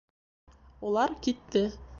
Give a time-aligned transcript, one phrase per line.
[0.87, 1.65] —Улар китте.